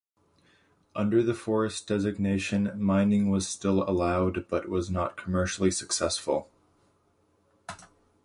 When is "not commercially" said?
4.89-5.69